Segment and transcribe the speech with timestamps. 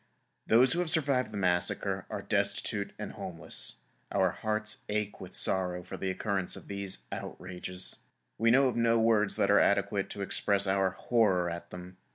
[0.47, 3.81] Those who have survived the massacre are destitute and homeless.
[4.11, 7.99] Our hearts ache with sorrow for the occurrence of these outrages.
[8.39, 11.97] We know of no words that are adequate to express our horror at them.